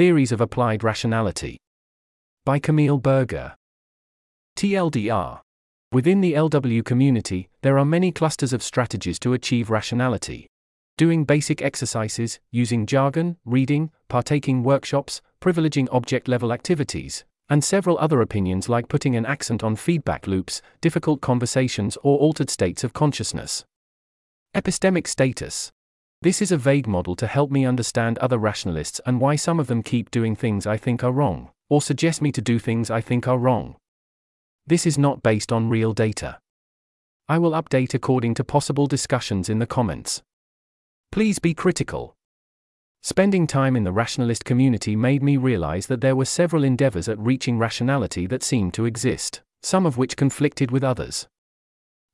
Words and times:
Theories 0.00 0.32
of 0.32 0.40
Applied 0.40 0.82
Rationality. 0.82 1.58
By 2.46 2.58
Camille 2.58 2.96
Berger. 2.96 3.54
TLDR. 4.56 5.40
Within 5.92 6.22
the 6.22 6.32
LW 6.32 6.82
community, 6.82 7.50
there 7.60 7.78
are 7.78 7.84
many 7.84 8.10
clusters 8.10 8.54
of 8.54 8.62
strategies 8.62 9.18
to 9.18 9.34
achieve 9.34 9.68
rationality. 9.68 10.46
Doing 10.96 11.26
basic 11.26 11.60
exercises, 11.60 12.40
using 12.50 12.86
jargon, 12.86 13.36
reading, 13.44 13.90
partaking 14.08 14.62
workshops, 14.62 15.20
privileging 15.38 15.86
object 15.92 16.28
level 16.28 16.50
activities, 16.50 17.26
and 17.50 17.62
several 17.62 17.98
other 17.98 18.22
opinions 18.22 18.70
like 18.70 18.88
putting 18.88 19.16
an 19.16 19.26
accent 19.26 19.62
on 19.62 19.76
feedback 19.76 20.26
loops, 20.26 20.62
difficult 20.80 21.20
conversations, 21.20 21.98
or 22.02 22.16
altered 22.16 22.48
states 22.48 22.82
of 22.84 22.94
consciousness. 22.94 23.66
Epistemic 24.56 25.06
status. 25.06 25.70
This 26.22 26.42
is 26.42 26.52
a 26.52 26.58
vague 26.58 26.86
model 26.86 27.16
to 27.16 27.26
help 27.26 27.50
me 27.50 27.64
understand 27.64 28.18
other 28.18 28.36
rationalists 28.36 29.00
and 29.06 29.22
why 29.22 29.36
some 29.36 29.58
of 29.58 29.68
them 29.68 29.82
keep 29.82 30.10
doing 30.10 30.36
things 30.36 30.66
I 30.66 30.76
think 30.76 31.02
are 31.02 31.12
wrong, 31.12 31.50
or 31.70 31.80
suggest 31.80 32.20
me 32.20 32.30
to 32.32 32.42
do 32.42 32.58
things 32.58 32.90
I 32.90 33.00
think 33.00 33.26
are 33.26 33.38
wrong. 33.38 33.76
This 34.66 34.84
is 34.84 34.98
not 34.98 35.22
based 35.22 35.50
on 35.50 35.70
real 35.70 35.94
data. 35.94 36.38
I 37.26 37.38
will 37.38 37.52
update 37.52 37.94
according 37.94 38.34
to 38.34 38.44
possible 38.44 38.86
discussions 38.86 39.48
in 39.48 39.60
the 39.60 39.66
comments. 39.66 40.20
Please 41.10 41.38
be 41.38 41.54
critical. 41.54 42.14
Spending 43.00 43.46
time 43.46 43.74
in 43.74 43.84
the 43.84 43.92
rationalist 43.92 44.44
community 44.44 44.94
made 44.96 45.22
me 45.22 45.38
realize 45.38 45.86
that 45.86 46.02
there 46.02 46.16
were 46.16 46.26
several 46.26 46.64
endeavors 46.64 47.08
at 47.08 47.18
reaching 47.18 47.56
rationality 47.56 48.26
that 48.26 48.42
seemed 48.42 48.74
to 48.74 48.84
exist, 48.84 49.40
some 49.62 49.86
of 49.86 49.96
which 49.96 50.18
conflicted 50.18 50.70
with 50.70 50.84
others. 50.84 51.28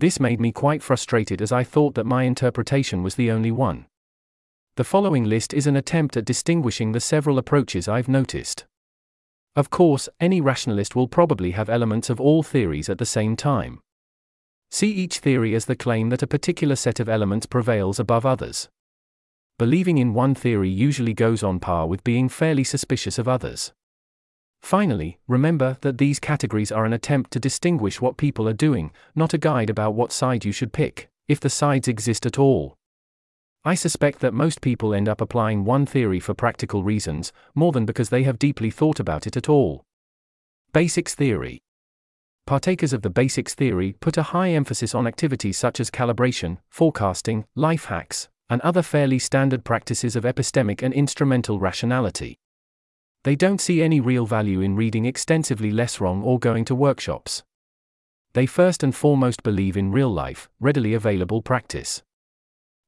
This 0.00 0.18
made 0.18 0.40
me 0.40 0.50
quite 0.50 0.82
frustrated 0.82 1.42
as 1.42 1.52
I 1.52 1.62
thought 1.62 1.94
that 1.94 2.06
my 2.06 2.22
interpretation 2.22 3.02
was 3.02 3.16
the 3.16 3.30
only 3.30 3.50
one. 3.50 3.84
The 4.76 4.84
following 4.84 5.24
list 5.24 5.52
is 5.52 5.66
an 5.66 5.76
attempt 5.76 6.16
at 6.16 6.24
distinguishing 6.24 6.92
the 6.92 7.00
several 7.00 7.36
approaches 7.36 7.86
I've 7.86 8.08
noticed. 8.08 8.64
Of 9.54 9.68
course, 9.68 10.08
any 10.18 10.40
rationalist 10.40 10.96
will 10.96 11.06
probably 11.06 11.50
have 11.50 11.68
elements 11.68 12.08
of 12.08 12.18
all 12.18 12.42
theories 12.42 12.88
at 12.88 12.96
the 12.96 13.04
same 13.04 13.36
time. 13.36 13.80
See 14.70 14.90
each 14.90 15.18
theory 15.18 15.54
as 15.54 15.66
the 15.66 15.76
claim 15.76 16.08
that 16.08 16.22
a 16.22 16.26
particular 16.26 16.76
set 16.76 16.98
of 16.98 17.08
elements 17.10 17.44
prevails 17.44 18.00
above 18.00 18.24
others 18.24 18.70
believing 19.60 19.98
in 19.98 20.14
one 20.14 20.34
theory 20.34 20.70
usually 20.70 21.12
goes 21.12 21.42
on 21.42 21.60
par 21.60 21.86
with 21.86 22.02
being 22.02 22.30
fairly 22.30 22.64
suspicious 22.64 23.18
of 23.18 23.28
others. 23.28 23.74
Finally, 24.62 25.18
remember 25.26 25.76
that 25.80 25.98
these 25.98 26.20
categories 26.20 26.70
are 26.70 26.84
an 26.84 26.92
attempt 26.92 27.30
to 27.30 27.40
distinguish 27.40 28.00
what 28.00 28.16
people 28.16 28.48
are 28.48 28.52
doing, 28.52 28.92
not 29.14 29.34
a 29.34 29.38
guide 29.38 29.70
about 29.70 29.94
what 29.94 30.12
side 30.12 30.44
you 30.44 30.52
should 30.52 30.72
pick, 30.72 31.08
if 31.28 31.40
the 31.40 31.50
sides 31.50 31.88
exist 31.88 32.26
at 32.26 32.38
all. 32.38 32.76
I 33.64 33.74
suspect 33.74 34.20
that 34.20 34.32
most 34.32 34.60
people 34.60 34.94
end 34.94 35.08
up 35.08 35.20
applying 35.20 35.64
one 35.64 35.84
theory 35.84 36.20
for 36.20 36.34
practical 36.34 36.82
reasons, 36.82 37.32
more 37.54 37.72
than 37.72 37.84
because 37.84 38.08
they 38.08 38.22
have 38.22 38.38
deeply 38.38 38.70
thought 38.70 39.00
about 39.00 39.26
it 39.26 39.36
at 39.36 39.48
all. 39.48 39.84
Basics 40.72 41.14
Theory 41.14 41.60
Partakers 42.46 42.92
of 42.92 43.02
the 43.02 43.10
basics 43.10 43.54
theory 43.54 43.94
put 44.00 44.16
a 44.16 44.22
high 44.22 44.50
emphasis 44.50 44.94
on 44.94 45.06
activities 45.06 45.58
such 45.58 45.78
as 45.78 45.90
calibration, 45.90 46.58
forecasting, 46.68 47.44
life 47.54 47.84
hacks, 47.84 48.28
and 48.48 48.60
other 48.62 48.82
fairly 48.82 49.18
standard 49.18 49.64
practices 49.64 50.16
of 50.16 50.24
epistemic 50.24 50.82
and 50.82 50.92
instrumental 50.94 51.60
rationality. 51.60 52.38
They 53.22 53.36
don't 53.36 53.60
see 53.60 53.82
any 53.82 54.00
real 54.00 54.24
value 54.24 54.62
in 54.62 54.76
reading 54.76 55.04
extensively 55.04 55.70
less 55.70 56.00
wrong 56.00 56.22
or 56.22 56.38
going 56.38 56.64
to 56.66 56.74
workshops. 56.74 57.42
They 58.32 58.46
first 58.46 58.82
and 58.82 58.94
foremost 58.94 59.42
believe 59.42 59.76
in 59.76 59.92
real 59.92 60.08
life, 60.08 60.48
readily 60.58 60.94
available 60.94 61.42
practice. 61.42 62.02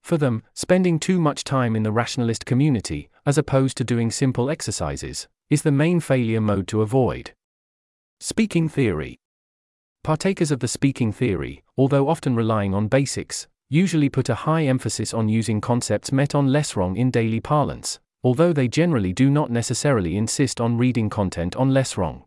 For 0.03 0.16
them, 0.16 0.42
spending 0.55 0.98
too 0.98 1.20
much 1.20 1.44
time 1.44 1.77
in 1.77 1.83
the 1.83 1.92
rationalist 1.92 2.47
community, 2.47 3.10
as 3.27 3.36
opposed 3.36 3.77
to 3.77 3.84
doing 3.84 4.10
simple 4.10 4.48
exercises, 4.48 5.28
is 5.50 5.62
the 5.62 5.70
main 5.70 6.00
failure 6.00 6.41
mode 6.41 6.66
to 6.69 6.80
avoid. 6.80 7.33
Speaking 8.19 8.69
theory. 8.69 9.19
Partakers 10.03 10.50
of 10.50 10.60
the 10.60 10.69
speaking 10.69 11.12
theory, 11.12 11.62
although 11.77 12.08
often 12.08 12.34
relying 12.34 12.75
on 12.75 12.88
basics, 12.88 13.47
usually 13.69 14.09
put 14.09 14.28
a 14.28 14.34
high 14.34 14.65
emphasis 14.65 15.12
on 15.12 15.28
using 15.28 15.60
concepts 15.60 16.10
met 16.10 16.34
on 16.34 16.47
less 16.48 16.75
wrong 16.75 16.97
in 16.97 17.10
daily 17.10 17.41
parlance, 17.41 18.00
although 18.22 18.53
they 18.53 18.69
generally 18.69 19.12
do 19.12 19.31
not 19.31 19.50
necessarily 19.50 20.16
insist 20.16 20.60
on 20.60 20.78
reading 20.78 21.10
content 21.10 21.56
on 21.56 21.72
less 21.72 21.97
wrong. 21.97 22.25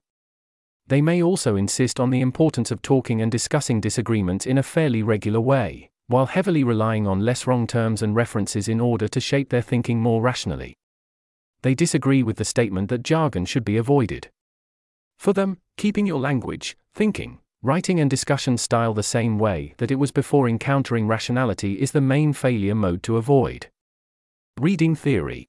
They 0.88 1.02
may 1.02 1.22
also 1.22 1.56
insist 1.56 2.00
on 2.00 2.10
the 2.10 2.22
importance 2.22 2.70
of 2.72 2.82
talking 2.82 3.22
and 3.22 3.32
discussing 3.32 3.82
disagreements 3.82 4.46
in 4.46 4.58
a 4.58 4.64
fairly 4.64 5.02
regular 5.02 5.42
way, 5.42 5.90
while 6.08 6.28
heavily 6.28 6.64
relying 6.64 7.08
on 7.08 7.26
less 7.26 7.48
wrong 7.48 7.66
terms 7.66 8.02
and 8.02 8.16
references 8.16 8.68
in 8.68 8.80
order 8.80 9.08
to 9.08 9.20
shape 9.20 9.50
their 9.50 9.62
thinking 9.62 10.00
more 10.00 10.22
rationally. 10.22 10.76
They 11.64 11.74
disagree 11.74 12.22
with 12.22 12.38
the 12.38 12.46
statement 12.46 12.90
that 12.90 13.04
jargon 13.04 13.46
should 13.46 13.66
be 13.66 13.78
avoided. 13.78 14.30
For 15.18 15.34
them, 15.34 15.58
keeping 15.78 16.06
your 16.06 16.20
language, 16.20 16.78
thinking, 16.94 17.40
Writing 17.66 18.00
and 18.00 18.12
discussion 18.12 18.60
style 18.60 18.94
the 18.94 19.02
same 19.02 19.40
way 19.40 19.74
that 19.78 19.90
it 19.90 19.96
was 19.96 20.12
before 20.12 20.48
encountering 20.48 21.08
rationality 21.08 21.82
is 21.82 21.94
the 21.94 22.00
main 22.00 22.32
failure 22.32 22.76
mode 22.76 23.02
to 23.02 23.18
avoid. 23.18 23.66
Reading 24.62 24.94
theory. 24.94 25.48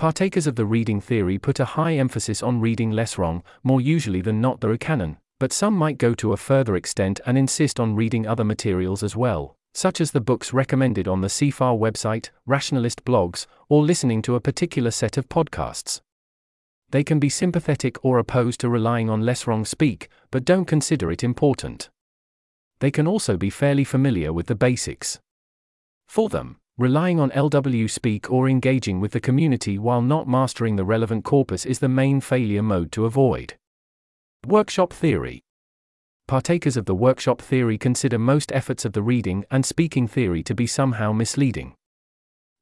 Partakers 0.00 0.46
of 0.46 0.56
the 0.56 0.64
reading 0.64 0.98
theory 0.98 1.36
put 1.36 1.60
a 1.60 1.64
high 1.76 1.92
emphasis 1.92 2.42
on 2.42 2.58
reading 2.58 2.90
less 2.90 3.18
wrong, 3.18 3.42
more 3.62 3.82
usually 3.82 4.22
than 4.22 4.40
not 4.40 4.60
the 4.60 4.78
canon, 4.78 5.18
but 5.38 5.52
some 5.52 5.74
might 5.74 5.98
go 5.98 6.14
to 6.14 6.32
a 6.32 6.38
further 6.38 6.74
extent 6.74 7.20
and 7.26 7.36
insist 7.36 7.78
on 7.78 7.94
reading 7.94 8.26
other 8.26 8.44
materials 8.44 9.02
as 9.02 9.14
well, 9.14 9.56
such 9.74 10.00
as 10.00 10.10
the 10.10 10.20
books 10.20 10.54
recommended 10.54 11.06
on 11.06 11.20
the 11.20 11.28
CFAR 11.28 11.78
website, 11.78 12.30
rationalist 12.46 13.04
blogs, 13.04 13.46
or 13.68 13.82
listening 13.84 14.22
to 14.22 14.36
a 14.36 14.40
particular 14.40 14.90
set 14.90 15.18
of 15.18 15.28
podcasts 15.28 16.00
they 16.90 17.04
can 17.04 17.20
be 17.20 17.28
sympathetic 17.28 18.04
or 18.04 18.18
opposed 18.18 18.60
to 18.60 18.68
relying 18.68 19.08
on 19.08 19.24
less 19.24 19.46
wrong 19.46 19.64
speak, 19.64 20.08
but 20.30 20.44
don't 20.44 20.64
consider 20.64 21.10
it 21.10 21.22
important. 21.22 21.88
They 22.80 22.90
can 22.90 23.06
also 23.06 23.36
be 23.36 23.50
fairly 23.50 23.84
familiar 23.84 24.32
with 24.32 24.46
the 24.46 24.54
basics. 24.54 25.20
For 26.08 26.28
them, 26.28 26.56
relying 26.80 27.20
on 27.20 27.30
LW 27.32 27.90
speak 27.90 28.32
or 28.32 28.48
engaging 28.48 29.00
with 29.00 29.12
the 29.12 29.20
community 29.20 29.78
while 29.78 30.00
not 30.00 30.26
mastering 30.26 30.76
the 30.76 30.84
relevant 30.84 31.26
corpus 31.26 31.66
is 31.66 31.78
the 31.78 31.90
main 31.90 32.22
failure 32.22 32.62
mode 32.62 32.90
to 32.90 33.04
avoid. 33.04 33.52
Workshop 34.46 34.90
Theory 34.90 35.42
Partakers 36.26 36.78
of 36.78 36.86
the 36.86 36.94
workshop 36.94 37.42
theory 37.42 37.76
consider 37.76 38.18
most 38.18 38.50
efforts 38.52 38.86
of 38.86 38.94
the 38.94 39.02
reading 39.02 39.44
and 39.50 39.66
speaking 39.66 40.08
theory 40.08 40.42
to 40.42 40.54
be 40.54 40.66
somehow 40.66 41.12
misleading. 41.12 41.74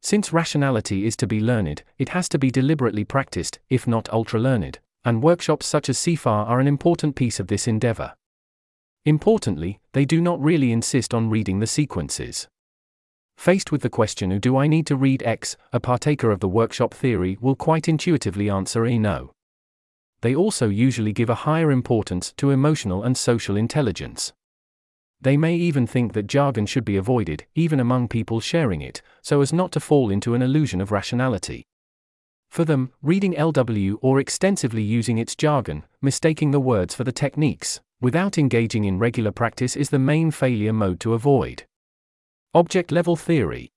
Since 0.03 0.33
rationality 0.33 1.07
is 1.07 1.17
to 1.19 1.29
be 1.29 1.39
learned, 1.39 1.85
it 1.97 2.09
has 2.09 2.29
to 2.31 2.41
be 2.41 2.51
deliberately 2.51 3.05
practiced, 3.05 3.61
if 3.71 3.87
not 3.87 4.13
ultra 4.13 4.41
learned, 4.41 4.81
and 5.05 5.23
workshops 5.23 5.65
such 5.65 5.89
as 5.89 5.97
CFAR 5.97 6.49
are 6.49 6.59
an 6.59 6.67
important 6.67 7.15
piece 7.15 7.39
of 7.39 7.47
this 7.47 7.69
endeavor. 7.69 8.15
Importantly, 9.05 9.79
they 9.93 10.05
do 10.05 10.21
not 10.21 10.43
really 10.43 10.73
insist 10.73 11.15
on 11.15 11.31
reading 11.31 11.61
the 11.61 11.69
sequences. 11.69 12.49
Faced 13.39 13.71
with 13.71 13.83
the 13.83 13.89
question, 13.89 14.37
Do 14.41 14.57
I 14.57 14.67
need 14.67 14.85
to 14.89 14.97
read 14.97 15.23
X? 15.23 15.57
a 15.73 15.79
partaker 15.79 16.33
of 16.33 16.41
the 16.41 16.49
workshop 16.49 16.93
theory 16.93 17.39
will 17.41 17.55
quite 17.55 17.87
intuitively 17.87 18.51
answer 18.51 18.85
a 18.85 18.99
no. 18.99 19.31
They 20.23 20.35
also 20.35 20.69
usually 20.69 21.13
give 21.13 21.31
a 21.31 21.47
higher 21.47 21.71
importance 21.71 22.33
to 22.39 22.51
emotional 22.51 23.05
and 23.05 23.17
social 23.17 23.57
intelligence. 23.57 24.33
They 25.21 25.37
may 25.37 25.55
even 25.55 25.87
think 25.87 26.15
that 26.15 26.27
jargon 26.27 26.67
should 26.67 26.85
be 26.85 26.97
avoided, 26.97 27.47
even 27.55 27.79
among 27.79 28.09
people 28.09 28.41
sharing 28.41 28.83
it, 28.83 29.03
so 29.23 29.41
as 29.41 29.53
not 29.53 29.71
to 29.73 29.81
fall 29.81 30.11
into 30.11 30.35
an 30.35 30.43
illusion 30.43 30.81
of 30.81 30.91
rationality. 30.91 31.63
For 32.51 32.65
them, 32.65 32.91
reading 33.03 33.35
LW 33.35 33.99
or 34.03 34.19
extensively 34.19 34.83
using 34.83 35.17
its 35.17 35.37
jargon, 35.37 35.85
mistaking 36.03 36.51
the 36.51 36.59
words 36.59 36.93
for 36.93 37.05
the 37.05 37.13
techniques, 37.13 37.81
without 38.01 38.37
engaging 38.37 38.85
in 38.85 38.99
regular 38.99 39.31
practice 39.31 39.77
is 39.77 39.91
the 39.91 39.99
main 40.01 40.33
failure 40.33 40.73
mode 40.73 40.99
to 41.01 41.15
avoid. 41.15 41.63
Object 42.55 42.91
level 42.91 43.15
theory. 43.15 43.69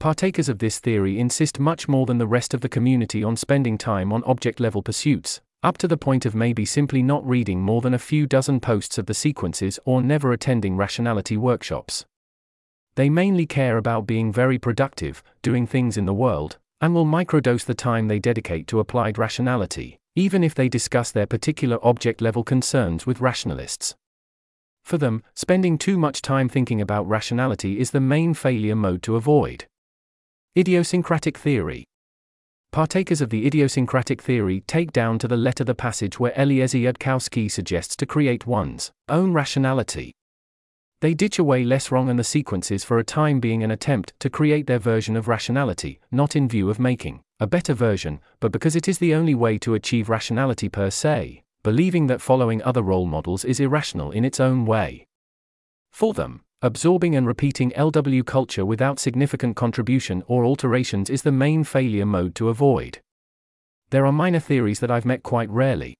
Partakers 0.00 0.48
of 0.48 0.60
this 0.60 0.78
theory 0.78 1.18
insist 1.18 1.60
much 1.60 1.88
more 1.88 2.06
than 2.06 2.16
the 2.16 2.26
rest 2.26 2.54
of 2.54 2.62
the 2.62 2.68
community 2.68 3.22
on 3.22 3.36
spending 3.36 3.76
time 3.76 4.14
on 4.14 4.24
object 4.24 4.60
level 4.60 4.80
pursuits, 4.82 5.42
up 5.62 5.76
to 5.76 5.86
the 5.86 5.98
point 5.98 6.24
of 6.24 6.34
maybe 6.34 6.64
simply 6.64 7.02
not 7.02 7.22
reading 7.28 7.60
more 7.60 7.82
than 7.82 7.92
a 7.92 7.98
few 7.98 8.26
dozen 8.26 8.60
posts 8.60 8.96
of 8.96 9.04
the 9.04 9.12
sequences 9.12 9.78
or 9.84 10.02
never 10.02 10.32
attending 10.32 10.74
rationality 10.74 11.36
workshops. 11.36 12.06
They 12.94 13.10
mainly 13.10 13.44
care 13.44 13.76
about 13.76 14.06
being 14.06 14.32
very 14.32 14.58
productive, 14.58 15.22
doing 15.42 15.66
things 15.66 15.98
in 15.98 16.06
the 16.06 16.14
world, 16.14 16.56
and 16.80 16.94
will 16.94 17.04
microdose 17.04 17.66
the 17.66 17.74
time 17.74 18.08
they 18.08 18.18
dedicate 18.18 18.66
to 18.68 18.80
applied 18.80 19.18
rationality, 19.18 19.98
even 20.16 20.42
if 20.42 20.54
they 20.54 20.70
discuss 20.70 21.12
their 21.12 21.26
particular 21.26 21.78
object 21.86 22.22
level 22.22 22.42
concerns 22.42 23.04
with 23.04 23.20
rationalists. 23.20 23.94
For 24.84 24.98
them, 24.98 25.22
spending 25.34 25.78
too 25.78 25.98
much 25.98 26.22
time 26.22 26.48
thinking 26.48 26.80
about 26.80 27.08
rationality 27.08 27.78
is 27.78 27.90
the 27.90 28.00
main 28.00 28.34
failure 28.34 28.76
mode 28.76 29.02
to 29.04 29.16
avoid. 29.16 29.66
Idiosyncratic 30.56 31.38
theory. 31.38 31.84
Partakers 32.72 33.20
of 33.20 33.30
the 33.30 33.46
idiosyncratic 33.46 34.22
theory 34.22 34.62
take 34.66 34.92
down 34.92 35.18
to 35.18 35.28
the 35.28 35.36
letter 35.36 35.64
the 35.64 35.74
passage 35.74 36.18
where 36.18 36.38
Eliezer 36.38 36.78
Yudkowsky 36.78 37.50
suggests 37.50 37.94
to 37.96 38.06
create 38.06 38.46
one's 38.46 38.90
own 39.08 39.32
rationality. 39.32 40.12
They 41.02 41.14
ditch 41.14 41.38
away 41.38 41.64
less 41.64 41.90
wrong 41.90 42.08
and 42.08 42.18
the 42.18 42.24
sequences 42.24 42.84
for 42.84 42.98
a 42.98 43.04
time 43.04 43.40
being 43.40 43.62
an 43.62 43.70
attempt 43.70 44.12
to 44.20 44.30
create 44.30 44.66
their 44.66 44.78
version 44.78 45.16
of 45.16 45.28
rationality, 45.28 46.00
not 46.10 46.36
in 46.36 46.48
view 46.48 46.70
of 46.70 46.78
making 46.78 47.20
a 47.40 47.46
better 47.46 47.74
version, 47.74 48.20
but 48.40 48.52
because 48.52 48.76
it 48.76 48.86
is 48.86 48.98
the 48.98 49.14
only 49.14 49.34
way 49.34 49.58
to 49.58 49.74
achieve 49.74 50.08
rationality 50.08 50.68
per 50.68 50.90
se, 50.90 51.42
believing 51.62 52.06
that 52.08 52.20
following 52.20 52.62
other 52.62 52.82
role 52.82 53.06
models 53.06 53.44
is 53.44 53.60
irrational 53.60 54.10
in 54.10 54.24
its 54.24 54.40
own 54.40 54.66
way. 54.66 55.06
For 55.92 56.12
them, 56.12 56.42
absorbing 56.62 57.14
and 57.14 57.26
repeating 57.26 57.70
LW 57.72 58.24
culture 58.24 58.64
without 58.64 58.98
significant 58.98 59.56
contribution 59.56 60.22
or 60.26 60.44
alterations 60.44 61.10
is 61.10 61.22
the 61.22 61.32
main 61.32 61.64
failure 61.64 62.06
mode 62.06 62.34
to 62.36 62.48
avoid. 62.48 63.00
There 63.90 64.06
are 64.06 64.12
minor 64.12 64.40
theories 64.40 64.80
that 64.80 64.90
I've 64.90 65.04
met 65.04 65.22
quite 65.22 65.50
rarely. 65.50 65.94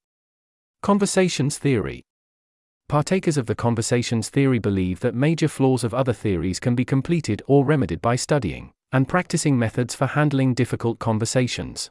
Conversations 0.83 1.59
theory. 1.59 2.03
Partakers 2.89 3.37
of 3.37 3.47
the 3.47 3.55
conversations 3.55 4.29
theory 4.29 4.59
believe 4.59 5.01
that 5.01 5.15
major 5.15 5.49
flaws 5.49 5.85
of 5.85 5.95
other 5.95 6.13
theories 6.13 6.59
can 6.59 6.75
be 6.75 6.85
completed 6.85 7.43
or 7.47 7.65
remedied 7.65 8.03
by 8.03 8.17
studying 8.17 8.73
and 8.93 9.09
practicing 9.09 9.59
methods 9.59 9.95
for 9.95 10.07
handling 10.07 10.55
difficult 10.55 10.99
conversations. 10.99 11.91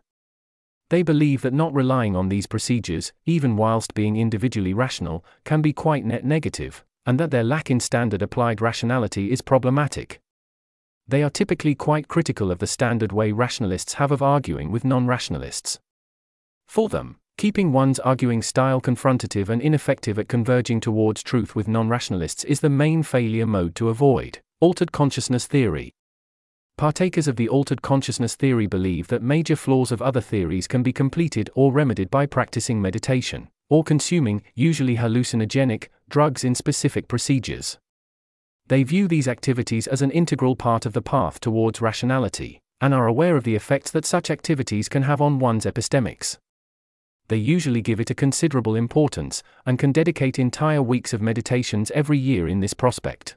They 0.92 1.04
believe 1.04 1.42
that 1.44 1.54
not 1.54 1.74
relying 1.74 2.18
on 2.18 2.28
these 2.28 2.48
procedures, 2.48 3.14
even 3.26 3.56
whilst 3.56 3.94
being 3.94 4.18
individually 4.18 4.74
rational, 4.74 5.24
can 5.46 5.62
be 5.62 5.72
quite 5.72 6.04
net 6.04 6.26
negative, 6.26 6.84
and 7.06 7.18
that 7.18 7.32
their 7.32 7.46
lack 7.46 7.72
in 7.72 7.80
standard 7.80 8.22
applied 8.22 8.60
rationality 8.60 9.32
is 9.32 9.42
problematic. 9.42 10.20
They 11.08 11.24
are 11.24 11.30
typically 11.30 11.76
quite 11.76 12.10
critical 12.10 12.52
of 12.52 12.60
the 12.60 12.68
standard 12.68 13.14
way 13.14 13.32
rationalists 13.32 13.94
have 13.94 14.12
of 14.12 14.22
arguing 14.22 14.70
with 14.70 14.84
non 14.84 15.08
rationalists. 15.08 15.80
For 16.68 16.90
them, 16.90 17.16
keeping 17.38 17.72
one's 17.72 18.00
arguing 18.00 18.42
style 18.42 18.82
confrontative 18.82 19.48
and 19.48 19.62
ineffective 19.62 20.20
at 20.20 20.28
converging 20.28 20.82
towards 20.82 21.24
truth 21.24 21.56
with 21.56 21.70
non 21.70 21.88
rationalists 21.88 22.44
is 22.44 22.60
the 22.60 22.70
main 22.70 23.02
failure 23.02 23.48
mode 23.48 23.76
to 23.76 23.88
avoid. 23.88 24.40
Altered 24.60 24.92
consciousness 24.92 25.48
theory. 25.48 25.94
Partakers 26.78 27.28
of 27.28 27.36
the 27.36 27.48
altered 27.48 27.82
consciousness 27.82 28.36
theory 28.36 28.66
believe 28.66 29.08
that 29.10 29.22
major 29.22 29.56
flaws 29.56 29.92
of 29.92 30.02
other 30.02 30.22
theories 30.22 30.68
can 30.68 30.82
be 30.82 30.92
completed 30.92 31.50
or 31.54 31.72
remedied 31.72 32.10
by 32.10 32.26
practicing 32.26 32.82
meditation, 32.82 33.50
or 33.70 33.84
consuming, 33.84 34.42
usually 34.56 34.98
hallucinogenic, 34.98 35.90
drugs 36.10 36.44
in 36.44 36.56
specific 36.56 37.08
procedures. 37.08 37.78
They 38.68 38.84
view 38.84 39.08
these 39.08 39.28
activities 39.28 39.88
as 39.88 40.02
an 40.02 40.12
integral 40.12 40.56
part 40.56 40.86
of 40.86 40.94
the 40.94 41.02
path 41.02 41.40
towards 41.40 41.82
rationality, 41.82 42.62
and 42.80 42.94
are 42.94 43.08
aware 43.08 43.38
of 43.38 43.44
the 43.44 43.56
effects 43.56 43.92
that 43.92 44.06
such 44.06 44.32
activities 44.32 44.90
can 44.90 45.04
have 45.04 45.22
on 45.22 45.40
one's 45.40 45.66
epistemics. 45.66 46.38
They 47.28 47.38
usually 47.38 47.82
give 47.82 48.00
it 48.00 48.10
a 48.10 48.16
considerable 48.16 48.76
importance, 48.76 49.44
and 49.66 49.78
can 49.78 49.92
dedicate 49.92 50.40
entire 50.40 50.82
weeks 50.82 51.14
of 51.14 51.22
meditations 51.22 51.92
every 51.92 52.18
year 52.18 52.48
in 52.48 52.60
this 52.60 52.74
prospect. 52.74 53.36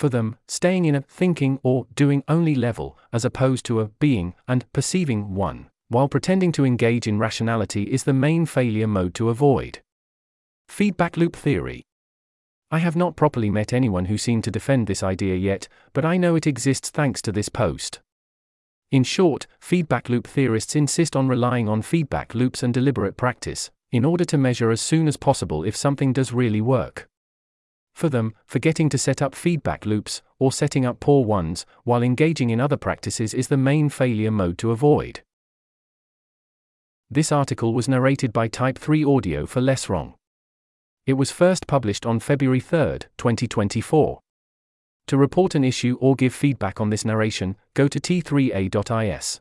For 0.00 0.08
them, 0.08 0.36
staying 0.48 0.86
in 0.86 0.94
a 0.94 1.02
thinking 1.02 1.60
or 1.62 1.86
doing 1.94 2.24
only 2.26 2.54
level, 2.54 2.96
as 3.12 3.26
opposed 3.26 3.66
to 3.66 3.80
a 3.80 3.88
being 3.88 4.32
and 4.48 4.64
perceiving 4.72 5.34
one, 5.34 5.68
while 5.88 6.08
pretending 6.08 6.52
to 6.52 6.64
engage 6.64 7.06
in 7.06 7.18
rationality 7.18 7.82
is 7.82 8.04
the 8.04 8.14
main 8.14 8.46
failure 8.46 8.86
mode 8.86 9.12
to 9.16 9.28
avoid. 9.28 9.80
Feedback 10.70 11.18
loop 11.18 11.36
theory. 11.36 11.82
I 12.70 12.78
have 12.78 12.96
not 12.96 13.14
properly 13.14 13.50
met 13.50 13.74
anyone 13.74 14.06
who 14.06 14.16
seemed 14.16 14.42
to 14.44 14.50
defend 14.50 14.86
this 14.86 15.02
idea 15.02 15.36
yet, 15.36 15.68
but 15.92 16.06
I 16.06 16.16
know 16.16 16.34
it 16.34 16.46
exists 16.46 16.88
thanks 16.88 17.20
to 17.20 17.30
this 17.30 17.50
post. 17.50 18.00
In 18.90 19.04
short, 19.04 19.46
feedback 19.60 20.08
loop 20.08 20.26
theorists 20.26 20.74
insist 20.74 21.14
on 21.14 21.28
relying 21.28 21.68
on 21.68 21.82
feedback 21.82 22.34
loops 22.34 22.62
and 22.62 22.72
deliberate 22.72 23.18
practice, 23.18 23.70
in 23.92 24.06
order 24.06 24.24
to 24.24 24.38
measure 24.38 24.70
as 24.70 24.80
soon 24.80 25.06
as 25.06 25.18
possible 25.18 25.62
if 25.62 25.76
something 25.76 26.14
does 26.14 26.32
really 26.32 26.62
work. 26.62 27.09
For 28.00 28.08
them, 28.08 28.32
forgetting 28.46 28.88
to 28.88 28.96
set 28.96 29.20
up 29.20 29.34
feedback 29.34 29.84
loops, 29.84 30.22
or 30.38 30.52
setting 30.52 30.86
up 30.86 31.00
poor 31.00 31.22
ones, 31.22 31.66
while 31.84 32.02
engaging 32.02 32.48
in 32.48 32.58
other 32.58 32.78
practices 32.78 33.34
is 33.34 33.48
the 33.48 33.58
main 33.58 33.90
failure 33.90 34.30
mode 34.30 34.56
to 34.56 34.70
avoid. 34.70 35.20
This 37.10 37.30
article 37.30 37.74
was 37.74 37.90
narrated 37.90 38.32
by 38.32 38.48
Type 38.48 38.78
3 38.78 39.04
Audio 39.04 39.44
for 39.44 39.60
Less 39.60 39.90
Wrong. 39.90 40.14
It 41.04 41.12
was 41.12 41.30
first 41.30 41.66
published 41.66 42.06
on 42.06 42.20
February 42.20 42.60
3, 42.60 43.00
2024. 43.18 44.20
To 45.08 45.16
report 45.18 45.54
an 45.54 45.62
issue 45.62 45.98
or 46.00 46.14
give 46.14 46.32
feedback 46.32 46.80
on 46.80 46.88
this 46.88 47.04
narration, 47.04 47.54
go 47.74 47.86
to 47.86 48.00
t3a.is. 48.00 49.40